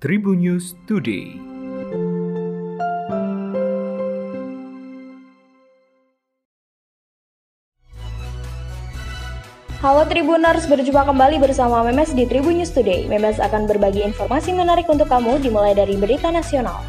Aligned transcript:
Tribun 0.00 0.40
News 0.40 0.72
Today. 0.88 1.36
Halo 9.84 10.08
Tribuners, 10.08 10.64
berjumpa 10.64 11.04
kembali 11.04 11.36
bersama 11.44 11.84
Memes 11.84 12.16
di 12.16 12.24
Tribun 12.24 12.56
News 12.56 12.72
Today. 12.72 13.12
Memes 13.12 13.36
akan 13.44 13.68
berbagi 13.68 14.00
informasi 14.08 14.56
menarik 14.56 14.88
untuk 14.88 15.04
kamu 15.04 15.36
dimulai 15.44 15.76
dari 15.76 16.00
berita 16.00 16.32
nasional. 16.32 16.80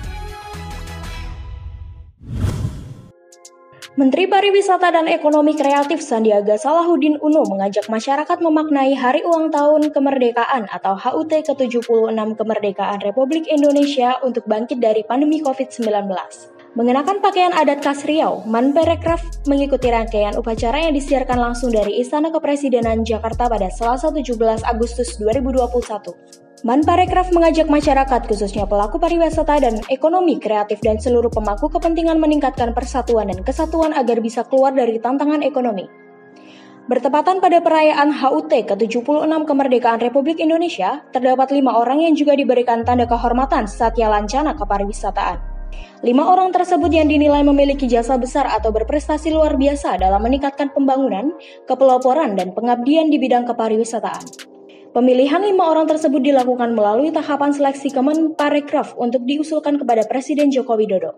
Menteri 3.92 4.24
Pariwisata 4.24 4.88
dan 4.88 5.04
Ekonomi 5.12 5.52
Kreatif 5.52 6.00
Sandiaga 6.00 6.56
Salahuddin 6.56 7.20
Uno 7.20 7.44
mengajak 7.44 7.92
masyarakat 7.92 8.40
memaknai 8.40 8.96
Hari 8.96 9.20
Ulang 9.28 9.52
Tahun 9.52 9.92
Kemerdekaan 9.92 10.72
atau 10.72 10.96
HUT 10.96 11.28
ke-76 11.28 12.16
Kemerdekaan 12.16 13.04
Republik 13.04 13.52
Indonesia 13.52 14.16
untuk 14.24 14.48
bangkit 14.48 14.80
dari 14.80 15.04
pandemi 15.04 15.44
COVID-19. 15.44 16.08
Mengenakan 16.80 17.20
pakaian 17.20 17.52
adat 17.52 17.84
khas 17.84 18.08
Riau, 18.08 18.48
Manparekraf 18.48 19.44
mengikuti 19.52 19.92
rangkaian 19.92 20.40
upacara 20.40 20.88
yang 20.88 20.96
disiarkan 20.96 21.52
langsung 21.52 21.76
dari 21.76 22.00
Istana 22.00 22.32
Kepresidenan 22.32 23.04
Jakarta 23.04 23.52
pada 23.52 23.68
Selasa 23.68 24.08
17 24.08 24.64
Agustus 24.72 25.20
2021. 25.20 26.51
Manparekraf 26.62 27.34
mengajak 27.34 27.74
masyarakat 27.74 28.22
khususnya 28.30 28.70
pelaku 28.70 29.02
pariwisata 29.02 29.66
dan 29.66 29.82
ekonomi 29.90 30.38
kreatif 30.38 30.78
dan 30.86 31.02
seluruh 31.02 31.34
pemangku 31.34 31.74
kepentingan 31.74 32.22
meningkatkan 32.22 32.70
persatuan 32.78 33.34
dan 33.34 33.42
kesatuan 33.42 33.98
agar 33.98 34.22
bisa 34.22 34.46
keluar 34.46 34.70
dari 34.70 35.02
tantangan 35.02 35.42
ekonomi. 35.42 35.90
Bertepatan 36.86 37.42
pada 37.42 37.66
perayaan 37.66 38.14
HUT 38.14 38.54
ke-76 38.54 39.26
Kemerdekaan 39.26 40.06
Republik 40.06 40.38
Indonesia, 40.38 41.02
terdapat 41.10 41.50
lima 41.50 41.82
orang 41.82 42.06
yang 42.06 42.14
juga 42.14 42.38
diberikan 42.38 42.86
tanda 42.86 43.10
kehormatan 43.10 43.66
Satya 43.66 44.14
Lancana 44.14 44.54
Kepariwisataan. 44.54 45.42
Lima 46.06 46.30
orang 46.30 46.54
tersebut 46.54 46.94
yang 46.94 47.10
dinilai 47.10 47.42
memiliki 47.42 47.90
jasa 47.90 48.22
besar 48.22 48.46
atau 48.46 48.70
berprestasi 48.70 49.34
luar 49.34 49.58
biasa 49.58 49.98
dalam 49.98 50.22
meningkatkan 50.22 50.70
pembangunan, 50.70 51.34
kepeloporan, 51.66 52.38
dan 52.38 52.54
pengabdian 52.54 53.10
di 53.10 53.18
bidang 53.18 53.50
kepariwisataan. 53.50 54.41
Pemilihan 54.92 55.40
lima 55.40 55.72
orang 55.72 55.88
tersebut 55.88 56.20
dilakukan 56.20 56.76
melalui 56.76 57.16
tahapan 57.16 57.56
seleksi 57.56 57.96
Kemenparekraf 57.96 59.00
untuk 59.00 59.24
diusulkan 59.24 59.80
kepada 59.80 60.04
Presiden 60.04 60.52
Joko 60.52 60.76
Widodo. 60.76 61.16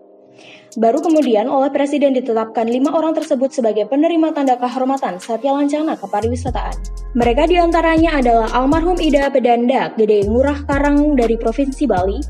Baru 0.78 1.02
kemudian 1.02 1.50
oleh 1.50 1.74
Presiden 1.74 2.14
ditetapkan 2.14 2.70
lima 2.70 2.94
orang 2.94 3.18
tersebut 3.18 3.50
sebagai 3.50 3.90
penerima 3.90 4.30
tanda 4.30 4.54
kehormatan 4.62 5.18
Satya 5.18 5.58
Lancana 5.58 5.98
Kepariwisataan. 5.98 6.74
Mereka 7.18 7.50
di 7.50 7.58
antaranya 7.58 8.14
adalah 8.22 8.46
almarhum 8.54 8.94
Ida 9.02 9.26
Pedanda 9.34 9.90
Gede 9.98 10.22
Ngurah 10.22 10.70
Karang 10.70 11.18
dari 11.18 11.34
Provinsi 11.34 11.90
Bali, 11.90 12.22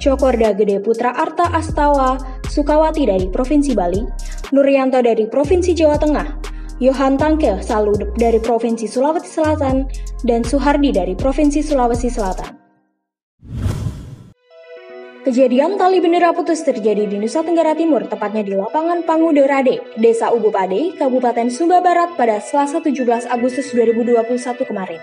Cokorda 0.00 0.56
Gede 0.56 0.80
Putra 0.80 1.12
Arta 1.12 1.52
Astawa 1.52 2.16
Sukawati 2.48 3.04
dari 3.04 3.28
Provinsi 3.28 3.76
Bali, 3.76 4.00
Nuryanto 4.56 5.04
dari 5.04 5.28
Provinsi 5.28 5.76
Jawa 5.76 6.00
Tengah, 6.00 6.45
Yohan 6.76 7.16
Tangke 7.16 7.56
Salu 7.64 7.96
dari 8.20 8.36
Provinsi 8.36 8.84
Sulawesi 8.84 9.32
Selatan, 9.32 9.88
dan 10.28 10.44
Suhardi 10.44 10.92
dari 10.92 11.16
Provinsi 11.16 11.64
Sulawesi 11.64 12.12
Selatan. 12.12 12.52
Kejadian 15.24 15.74
tali 15.74 15.98
bendera 15.98 16.30
putus 16.36 16.62
terjadi 16.62 17.08
di 17.08 17.16
Nusa 17.18 17.42
Tenggara 17.42 17.72
Timur, 17.74 18.04
tepatnya 18.06 18.44
di 18.44 18.52
lapangan 18.54 19.02
Pangudorade, 19.02 19.82
Desa 19.96 20.30
Ubupade, 20.30 20.94
Kabupaten 21.00 21.48
Sumba 21.50 21.82
Barat 21.82 22.14
pada 22.14 22.38
Selasa 22.44 22.78
17 22.78 23.26
Agustus 23.26 23.72
2021 23.72 24.22
kemarin. 24.68 25.00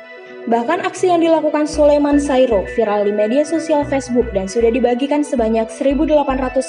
Bahkan 0.48 0.86
aksi 0.86 1.10
yang 1.10 1.26
dilakukan 1.26 1.68
Soleman 1.68 2.22
Sairo 2.22 2.64
viral 2.78 3.04
di 3.10 3.12
media 3.12 3.44
sosial 3.44 3.84
Facebook 3.84 4.30
dan 4.32 4.46
sudah 4.46 4.70
dibagikan 4.70 5.26
sebanyak 5.26 5.68
1895 5.68 6.64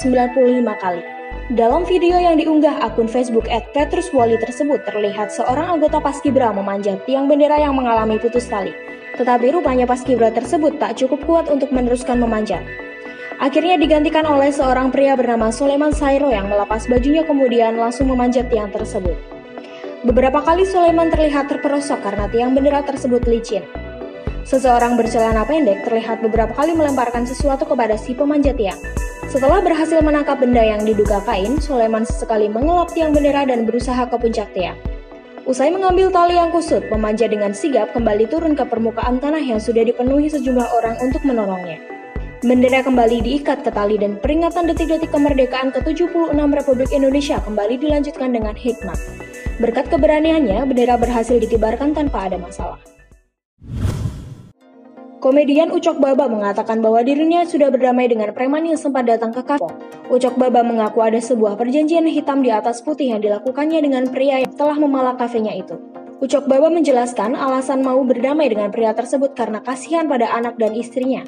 kali. 0.81 1.14
Dalam 1.45 1.85
video 1.85 2.17
yang 2.17 2.41
diunggah 2.41 2.81
akun 2.81 3.05
Facebook 3.05 3.45
at 3.53 3.69
Petrus 3.69 4.09
Wali 4.09 4.33
tersebut 4.33 4.81
terlihat 4.81 5.29
seorang 5.29 5.77
anggota 5.77 6.01
Paskibra 6.01 6.49
memanjat 6.49 7.05
tiang 7.05 7.29
bendera 7.29 7.61
yang 7.61 7.77
mengalami 7.77 8.17
putus 8.17 8.49
tali. 8.49 8.73
Tetapi 9.13 9.53
rupanya 9.53 9.85
Paskibra 9.85 10.33
tersebut 10.33 10.81
tak 10.81 10.97
cukup 10.97 11.21
kuat 11.29 11.45
untuk 11.53 11.69
meneruskan 11.69 12.17
memanjat. 12.17 12.65
Akhirnya 13.37 13.77
digantikan 13.77 14.25
oleh 14.25 14.49
seorang 14.49 14.89
pria 14.89 15.13
bernama 15.13 15.53
Soleman 15.53 15.93
Sairo 15.93 16.33
yang 16.33 16.49
melepas 16.49 16.89
bajunya 16.89 17.21
kemudian 17.21 17.77
langsung 17.77 18.09
memanjat 18.09 18.49
tiang 18.49 18.73
tersebut. 18.73 19.13
Beberapa 20.01 20.41
kali 20.41 20.65
Soleman 20.65 21.13
terlihat 21.13 21.45
terperosok 21.45 22.01
karena 22.01 22.25
tiang 22.25 22.57
bendera 22.57 22.81
tersebut 22.81 23.21
licin. 23.29 23.61
Seseorang 24.49 24.97
bercelana 24.97 25.45
pendek 25.45 25.85
terlihat 25.85 26.25
beberapa 26.25 26.57
kali 26.57 26.73
melemparkan 26.73 27.29
sesuatu 27.29 27.69
kepada 27.69 27.93
si 28.01 28.17
pemanjat 28.17 28.57
tiang. 28.57 28.81
Setelah 29.35 29.59
berhasil 29.59 29.99
menangkap 29.99 30.39
benda 30.39 30.63
yang 30.63 30.87
diduga 30.87 31.19
kain, 31.27 31.59
Soleman 31.59 32.07
sesekali 32.07 32.47
mengelap 32.47 32.95
tiang 32.95 33.11
bendera 33.11 33.43
dan 33.43 33.67
berusaha 33.67 34.07
ke 34.07 34.15
puncak 34.15 34.47
tiang. 34.55 34.79
Usai 35.43 35.75
mengambil 35.75 36.07
tali 36.07 36.39
yang 36.39 36.55
kusut, 36.55 36.87
pemanjat 36.87 37.35
dengan 37.35 37.51
sigap 37.51 37.91
kembali 37.91 38.31
turun 38.31 38.55
ke 38.55 38.63
permukaan 38.63 39.19
tanah 39.19 39.43
yang 39.43 39.59
sudah 39.59 39.83
dipenuhi 39.83 40.31
sejumlah 40.31 40.71
orang 40.79 40.95
untuk 41.03 41.19
menolongnya. 41.27 41.83
Bendera 42.47 42.79
kembali 42.79 43.27
diikat 43.27 43.67
ke 43.67 43.75
tali 43.75 43.99
dan 43.99 44.15
peringatan 44.23 44.71
detik-detik 44.71 45.11
kemerdekaan 45.11 45.75
ke-76 45.75 46.31
Republik 46.31 46.95
Indonesia 46.95 47.35
kembali 47.43 47.75
dilanjutkan 47.75 48.31
dengan 48.31 48.55
hikmat. 48.55 48.95
Berkat 49.59 49.91
keberaniannya, 49.91 50.63
bendera 50.63 50.95
berhasil 50.95 51.35
dikibarkan 51.43 51.91
tanpa 51.91 52.31
ada 52.31 52.39
masalah. 52.39 52.94
Komedian 55.23 55.71
Ucok 55.71 56.03
Baba 56.03 56.27
mengatakan 56.27 56.83
bahwa 56.83 56.99
dirinya 56.99 57.47
sudah 57.47 57.71
berdamai 57.71 58.11
dengan 58.11 58.35
preman 58.35 58.67
yang 58.67 58.75
sempat 58.75 59.07
datang 59.07 59.31
ke 59.31 59.41
kafe. 59.41 59.63
Ucok 60.11 60.35
Baba 60.35 60.61
mengaku 60.61 61.01
ada 61.01 61.17
sebuah 61.17 61.55
perjanjian 61.55 62.03
hitam 62.05 62.43
di 62.43 62.51
atas 62.51 62.83
putih 62.83 63.15
yang 63.15 63.23
dilakukannya 63.23 63.79
dengan 63.79 64.11
pria 64.11 64.43
yang 64.43 64.53
telah 64.53 64.75
memalak 64.75 65.15
kafenya 65.15 65.55
itu. 65.55 65.79
Ucok 66.19 66.47
Baba 66.47 66.71
menjelaskan 66.71 67.35
alasan 67.35 67.83
mau 67.83 67.99
berdamai 68.03 68.47
dengan 68.47 68.71
pria 68.71 68.95
tersebut 68.95 69.35
karena 69.35 69.59
kasihan 69.59 70.07
pada 70.07 70.31
anak 70.31 70.55
dan 70.55 70.71
istrinya. 70.71 71.27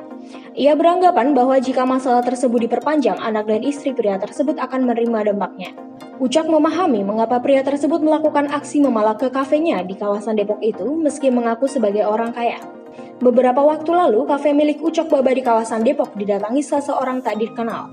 Ia 0.56 0.76
beranggapan 0.76 1.36
bahwa 1.36 1.60
jika 1.60 1.84
masalah 1.84 2.24
tersebut 2.24 2.68
diperpanjang, 2.68 3.20
anak 3.20 3.48
dan 3.52 3.64
istri 3.68 3.92
pria 3.92 4.16
tersebut 4.16 4.56
akan 4.60 4.88
menerima 4.88 5.32
dampaknya. 5.32 5.76
Ucok 6.18 6.48
memahami 6.50 7.04
mengapa 7.04 7.38
pria 7.44 7.62
tersebut 7.68 8.00
melakukan 8.00 8.50
aksi 8.52 8.80
memalak 8.80 9.22
ke 9.22 9.28
kafenya 9.30 9.84
di 9.84 9.94
kawasan 9.94 10.40
Depok 10.40 10.64
itu 10.64 10.88
meski 10.98 11.30
mengaku 11.30 11.70
sebagai 11.70 12.08
orang 12.08 12.34
kaya. 12.34 12.77
Beberapa 13.18 13.62
waktu 13.66 13.90
lalu, 13.90 14.24
kafe 14.30 14.54
milik 14.54 14.84
Ucok 14.84 15.10
Baba 15.10 15.34
di 15.34 15.42
kawasan 15.42 15.82
Depok 15.82 16.14
didatangi 16.14 16.62
seseorang 16.62 17.26
tak 17.26 17.42
dikenal. 17.42 17.90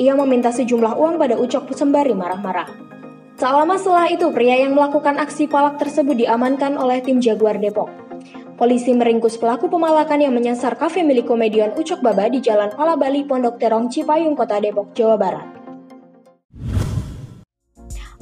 Ia 0.00 0.16
meminta 0.16 0.48
sejumlah 0.48 0.96
uang 0.96 1.20
pada 1.20 1.36
Ucok 1.36 1.70
sembari 1.76 2.16
marah-marah. 2.16 2.68
Tak 3.36 3.52
lama 3.52 3.76
setelah 3.76 4.08
itu, 4.08 4.30
pria 4.32 4.60
yang 4.60 4.72
melakukan 4.72 5.18
aksi 5.18 5.50
palak 5.50 5.76
tersebut 5.76 6.14
diamankan 6.14 6.78
oleh 6.80 7.04
tim 7.04 7.20
Jaguar 7.20 7.60
Depok. 7.60 7.90
Polisi 8.56 8.94
meringkus 8.94 9.40
pelaku 9.40 9.66
pemalakan 9.66 10.22
yang 10.22 10.32
menyasar 10.32 10.78
kafe 10.78 11.02
milik 11.02 11.26
komedian 11.26 11.74
Ucok 11.74 12.00
Baba 12.00 12.30
di 12.30 12.38
Jalan 12.38 12.70
Palabali, 12.72 13.26
Pondok 13.26 13.58
Terong, 13.58 13.90
Cipayung, 13.90 14.38
Kota 14.38 14.62
Depok, 14.62 14.94
Jawa 14.94 15.18
Barat. 15.18 15.61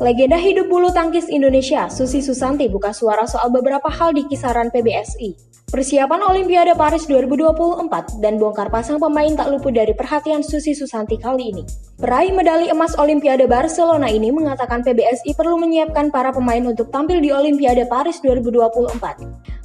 Legenda 0.01 0.41
hidup 0.41 0.73
bulu 0.73 0.89
tangkis 0.97 1.29
Indonesia, 1.29 1.85
Susi 1.93 2.25
Susanti 2.25 2.65
buka 2.73 2.89
suara 2.89 3.29
soal 3.29 3.53
beberapa 3.53 3.93
hal 3.93 4.17
di 4.17 4.25
kisaran 4.25 4.73
PBSI. 4.73 5.37
Persiapan 5.69 6.25
Olimpiade 6.25 6.73
Paris 6.73 7.05
2024 7.05 8.17
dan 8.25 8.41
bongkar 8.41 8.73
pasang 8.73 8.97
pemain 8.97 9.29
tak 9.37 9.53
luput 9.53 9.77
dari 9.77 9.93
perhatian 9.93 10.41
Susi 10.41 10.73
Susanti 10.73 11.21
kali 11.21 11.53
ini. 11.53 11.69
Peraih 12.01 12.33
medali 12.33 12.73
emas 12.73 12.97
Olimpiade 12.97 13.45
Barcelona 13.45 14.09
ini 14.09 14.33
mengatakan 14.33 14.81
PBSI 14.81 15.37
perlu 15.37 15.61
menyiapkan 15.61 16.09
para 16.09 16.33
pemain 16.33 16.65
untuk 16.65 16.89
tampil 16.89 17.21
di 17.21 17.29
Olimpiade 17.29 17.85
Paris 17.85 18.25
2024. 18.25 18.97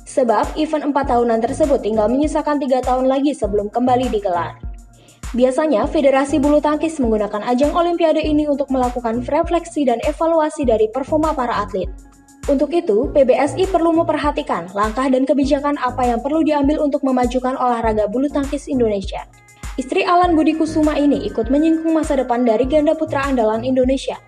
Sebab 0.04 0.60
event 0.60 0.92
4 0.92 1.12
tahunan 1.16 1.40
tersebut 1.48 1.80
tinggal 1.80 2.12
menyisakan 2.12 2.60
3 2.60 2.84
tahun 2.84 3.08
lagi 3.08 3.32
sebelum 3.32 3.72
kembali 3.72 4.12
digelar. 4.12 4.65
Biasanya, 5.34 5.90
Federasi 5.90 6.38
Bulu 6.38 6.62
Tangkis 6.62 7.02
menggunakan 7.02 7.42
ajang 7.50 7.74
Olimpiade 7.74 8.22
ini 8.22 8.46
untuk 8.46 8.70
melakukan 8.70 9.26
refleksi 9.26 9.88
dan 9.88 9.98
evaluasi 10.06 10.68
dari 10.68 10.86
performa 10.92 11.34
para 11.34 11.66
atlet. 11.66 11.90
Untuk 12.46 12.70
itu, 12.78 13.10
PBSI 13.10 13.66
perlu 13.74 13.90
memperhatikan 13.90 14.70
langkah 14.78 15.10
dan 15.10 15.26
kebijakan 15.26 15.82
apa 15.82 16.06
yang 16.06 16.22
perlu 16.22 16.46
diambil 16.46 16.78
untuk 16.86 17.02
memajukan 17.02 17.58
olahraga 17.58 18.06
bulu 18.06 18.30
tangkis 18.30 18.70
Indonesia. 18.70 19.26
Istri 19.82 20.06
Alan 20.06 20.38
Budi 20.38 20.54
Kusuma 20.54 20.94
ini 20.94 21.26
ikut 21.26 21.50
menyinggung 21.50 21.98
masa 21.98 22.16
depan 22.16 22.46
dari 22.46 22.70
ganda 22.70 22.94
putra 22.94 23.26
andalan 23.26 23.66
Indonesia. 23.66 24.22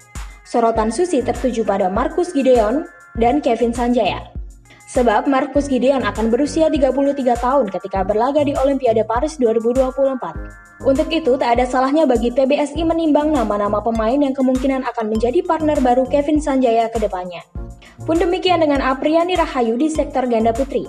Sorotan 0.43 0.89
Susi 0.89 1.21
tertuju 1.21 1.61
pada 1.61 1.93
Markus 1.93 2.33
Gideon 2.33 2.89
dan 3.15 3.39
Kevin 3.39 3.71
Sanjaya. 3.71 4.36
Sebab 4.87 5.27
Markus 5.27 5.67
Gideon 5.67 5.99
akan 5.99 6.31
berusia 6.31 6.71
33 6.71 6.95
tahun 7.43 7.67
ketika 7.67 8.07
berlaga 8.07 8.39
di 8.47 8.55
Olimpiade 8.55 9.03
Paris 9.03 9.35
2024. 9.35 10.87
Untuk 10.87 11.11
itu, 11.11 11.35
tak 11.35 11.59
ada 11.59 11.67
salahnya 11.67 12.07
bagi 12.07 12.31
PBSI 12.31 12.87
menimbang 12.87 13.35
nama-nama 13.35 13.83
pemain 13.83 14.15
yang 14.15 14.31
kemungkinan 14.31 14.87
akan 14.87 15.11
menjadi 15.11 15.43
partner 15.43 15.75
baru 15.83 16.07
Kevin 16.07 16.39
Sanjaya 16.39 16.87
ke 16.87 17.03
depannya. 17.03 17.43
Pun 18.07 18.15
demikian 18.15 18.63
dengan 18.63 18.79
Apriani 18.79 19.35
Rahayu 19.35 19.75
di 19.75 19.91
sektor 19.91 20.23
ganda 20.23 20.55
putri. 20.55 20.87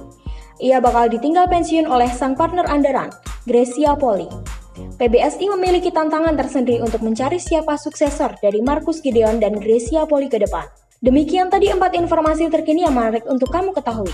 Ia 0.62 0.78
bakal 0.78 1.10
ditinggal 1.10 1.50
pensiun 1.50 1.90
oleh 1.90 2.06
sang 2.14 2.38
partner 2.38 2.70
andalan, 2.70 3.10
Gracia 3.50 3.98
Poli. 3.98 4.30
PBSI 4.78 5.50
memiliki 5.58 5.90
tantangan 5.90 6.38
tersendiri 6.38 6.78
untuk 6.86 7.02
mencari 7.02 7.42
siapa 7.42 7.74
suksesor 7.74 8.38
dari 8.38 8.62
Markus 8.62 9.02
Gideon 9.02 9.42
dan 9.42 9.58
Gracia 9.58 10.06
Poli 10.06 10.30
ke 10.30 10.38
depan. 10.38 10.87
Demikian 10.98 11.46
tadi 11.46 11.70
empat 11.70 11.94
informasi 11.94 12.50
terkini 12.50 12.82
yang 12.82 12.90
menarik 12.90 13.22
untuk 13.30 13.54
kamu 13.54 13.70
ketahui. 13.70 14.10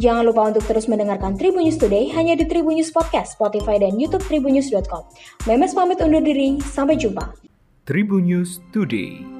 Jangan 0.00 0.24
lupa 0.24 0.48
untuk 0.48 0.64
terus 0.64 0.88
mendengarkan 0.88 1.36
Tribun 1.36 1.68
News 1.68 1.76
Today 1.76 2.08
hanya 2.16 2.32
di 2.32 2.48
Tribun 2.48 2.80
News 2.80 2.88
Podcast, 2.88 3.36
Spotify, 3.36 3.76
dan 3.76 4.00
YouTube 4.00 4.24
tribunnews.com. 4.24 5.04
Memes 5.44 5.76
pamit 5.76 6.00
undur 6.00 6.24
diri, 6.24 6.56
sampai 6.64 6.96
jumpa. 6.96 7.36
Tribun 7.84 8.24
News 8.24 8.64
Today. 8.72 9.31